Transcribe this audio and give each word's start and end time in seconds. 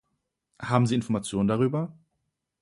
Haben 0.59 0.87
Sie 0.87 0.95
Informationen 0.95 1.47
darüber? 1.47 1.93